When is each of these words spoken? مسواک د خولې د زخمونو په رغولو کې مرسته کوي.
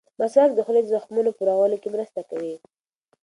مسواک 0.19 0.51
د 0.55 0.59
خولې 0.65 0.81
د 0.83 0.87
زخمونو 0.95 1.31
په 1.37 1.41
رغولو 1.49 1.77
کې 1.81 1.89
مرسته 1.95 2.19
کوي. 2.29 2.55